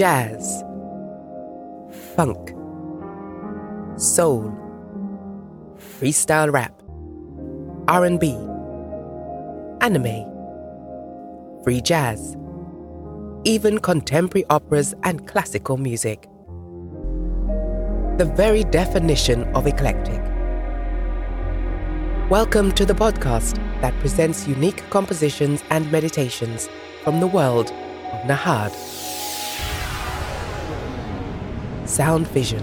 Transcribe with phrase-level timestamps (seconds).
[0.00, 0.64] jazz,
[2.16, 2.54] funk,
[3.98, 4.50] soul,
[5.76, 6.72] freestyle rap,
[7.86, 8.32] R&B,
[9.82, 10.24] anime,
[11.62, 12.34] free jazz,
[13.44, 16.26] even contemporary operas and classical music.
[18.16, 20.22] The very definition of eclectic.
[22.30, 26.70] Welcome to the podcast that presents unique compositions and meditations
[27.04, 27.70] from the world
[28.14, 28.99] of Nahadr.
[31.90, 32.62] Sound Vision.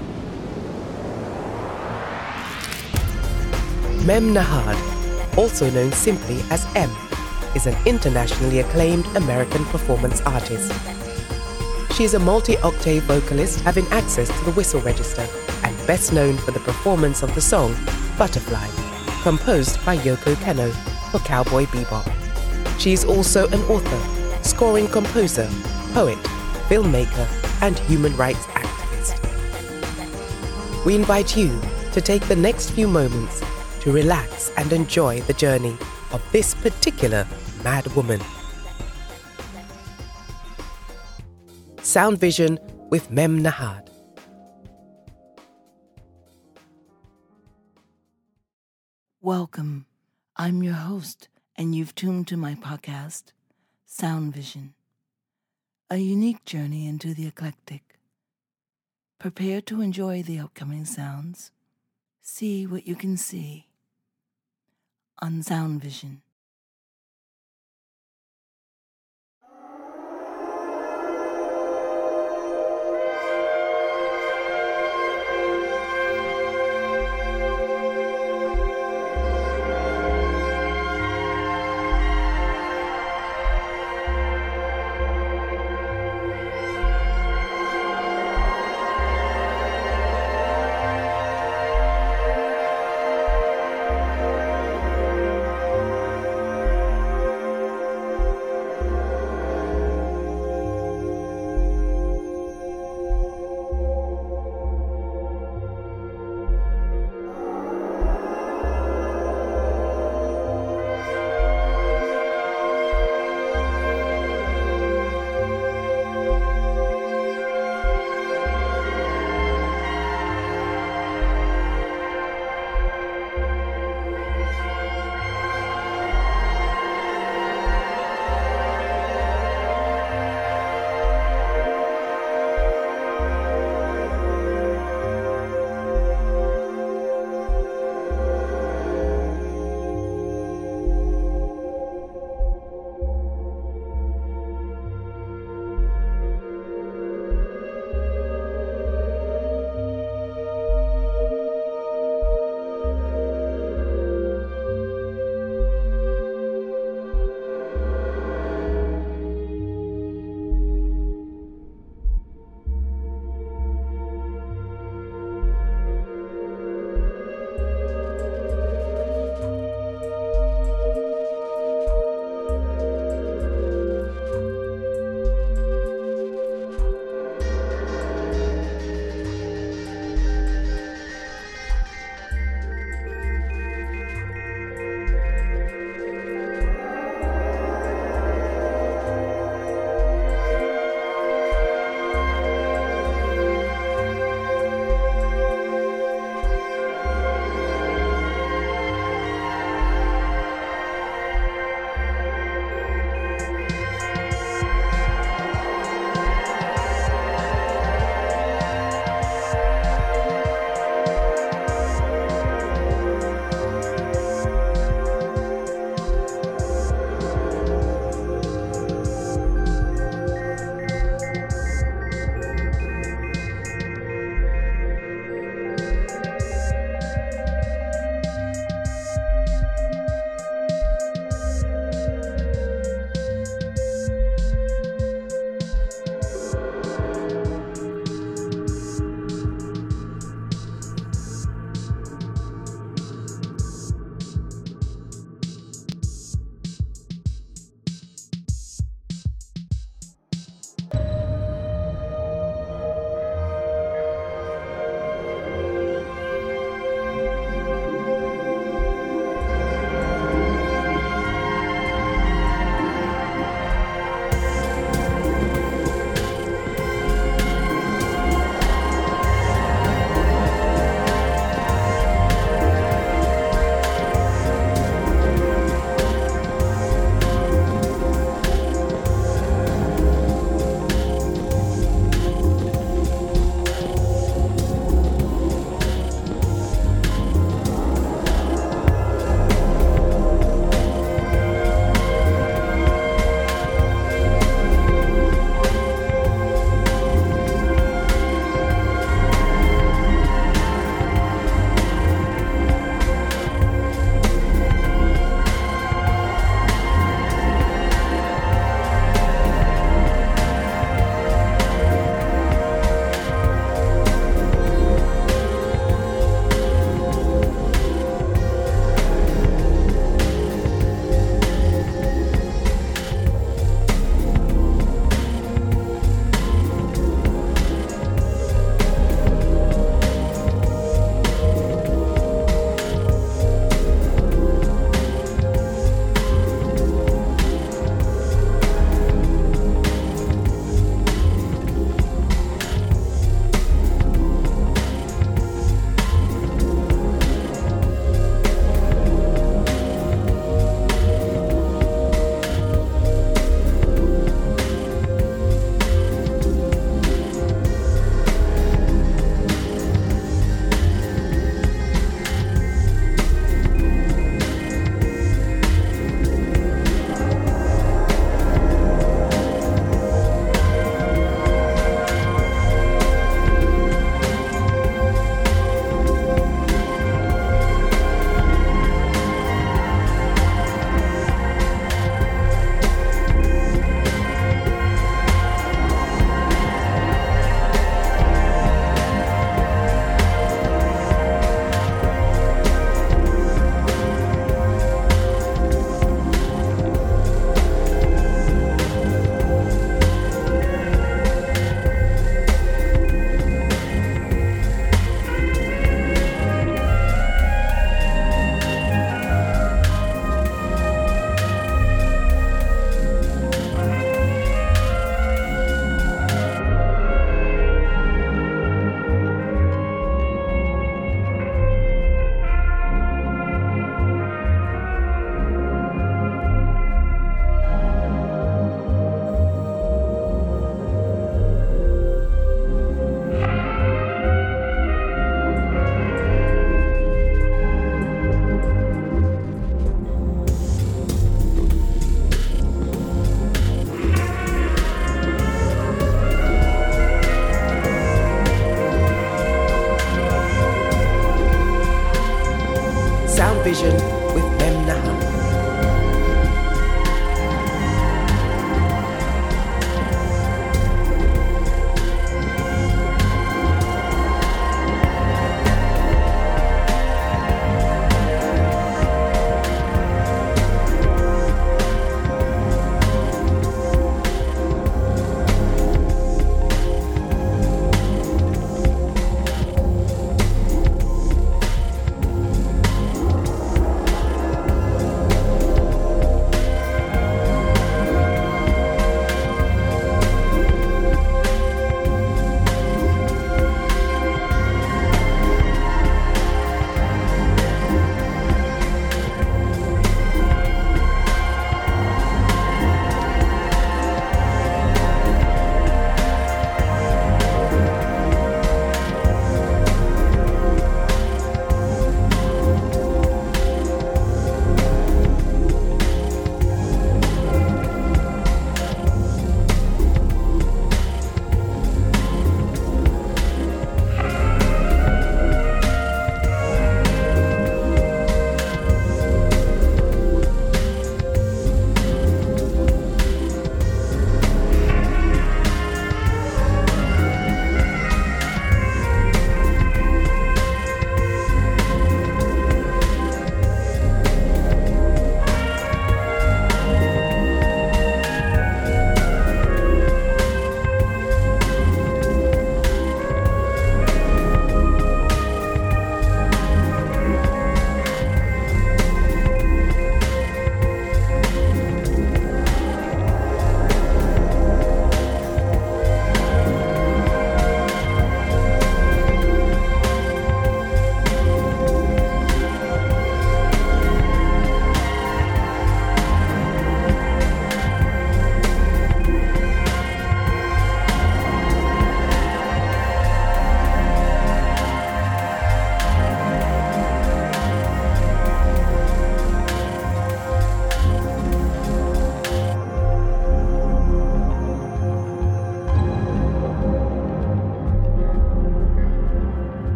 [4.06, 6.90] Mem Nahadr, also known simply as M,
[7.54, 10.72] is an internationally acclaimed American performance artist.
[11.94, 15.28] She is a multi octave vocalist having access to the whistle register
[15.64, 17.76] and best known for the performance of the song
[18.18, 18.70] Butterfly,
[19.24, 20.72] composed by Yoko Kanno
[21.12, 22.10] for Cowboy Bebop.
[22.80, 25.50] She is also an author, scoring composer,
[25.94, 26.18] poet,
[26.70, 27.28] filmmaker,
[27.62, 28.57] and human rights.
[30.88, 31.60] We invite you
[31.92, 33.44] to take the next few moments
[33.82, 35.76] to relax and enjoy the journey
[36.14, 37.28] of this particular
[37.62, 38.22] mad woman.
[41.82, 42.58] Sound Vision
[42.90, 43.90] with Mem Nahadr.
[49.20, 49.88] Welcome.
[50.38, 53.34] I'm your host, and you've tuned to my podcast,
[53.86, 54.74] Sound Vision,
[55.90, 57.87] a unique journey into the eclectic.
[59.20, 61.52] Prepare to enjoy the upcoming sounds.
[62.22, 63.66] See what you can see
[65.20, 66.22] on Sound Vision.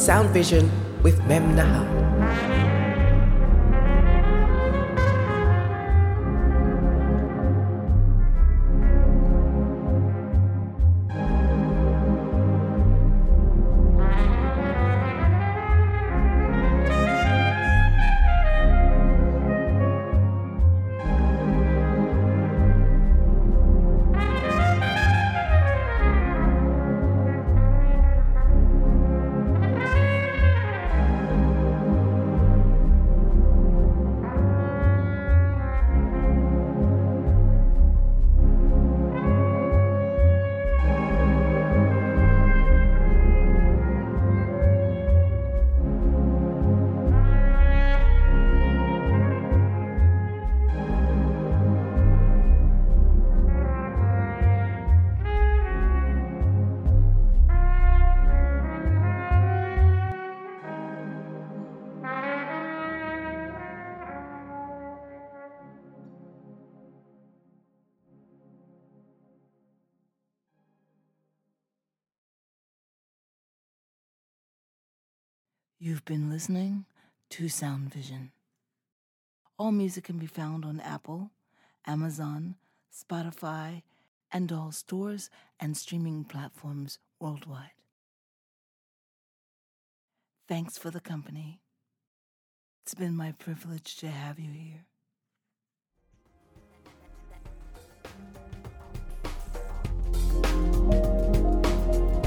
[0.00, 0.70] Sound Vision
[1.02, 2.19] with Mem Nahadr.
[75.82, 76.84] You've been listening
[77.30, 78.32] to Sound Vision.
[79.58, 81.30] All music can be found on Apple,
[81.86, 82.56] Amazon,
[82.94, 83.80] Spotify,
[84.30, 87.70] and all stores and streaming platforms worldwide.
[90.46, 91.62] Thanks for the company.
[92.82, 94.84] It's been my privilege to have you here.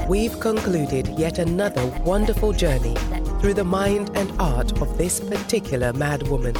[0.08, 2.96] We've concluded yet another wonderful journey
[3.44, 6.56] through the mind and art of this particular madwoman.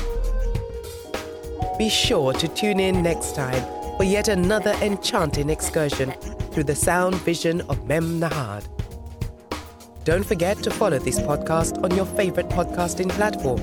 [1.79, 3.65] Be sure to tune in next time
[3.97, 6.11] for yet another enchanting excursion
[6.53, 8.69] through the sound vision of Mem Nahadr.
[10.05, 13.61] Don't forget to follow this podcast on your favorite podcasting platform.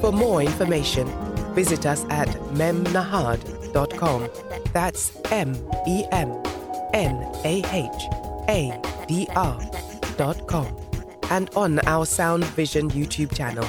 [0.00, 1.08] For more information,
[1.52, 4.28] visit us at memnahadr.com.
[4.72, 5.56] That's M
[5.88, 6.40] E M
[6.94, 8.04] N A H
[8.48, 9.60] A D R
[10.16, 10.81] dot com
[11.32, 13.66] and on our Sound Vision YouTube channel.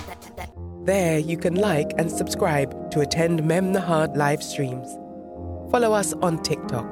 [0.83, 4.97] There you can like and subscribe to attend Mem Nahadr live streams.
[5.71, 6.85] Follow us on TikTok.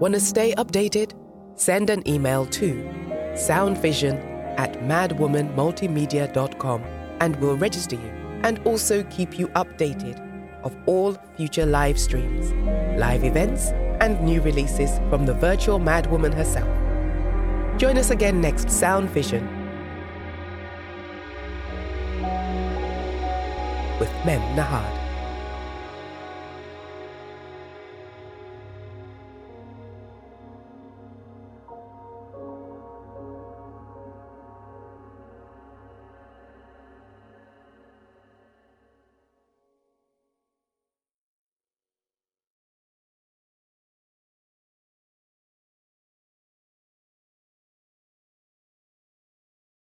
[0.00, 1.12] Want to stay updated?
[1.56, 2.72] Send an email to
[3.34, 4.18] soundvision
[4.58, 6.82] at madwomanmultimedia.com
[7.20, 8.10] and we'll register you
[8.42, 10.18] and also keep you updated
[10.64, 12.50] of all future live streams,
[12.98, 16.79] live events, and new releases from the virtual madwoman herself.
[17.80, 19.42] Join us again next Sound Vision
[23.98, 25.09] with Mem Nahadr.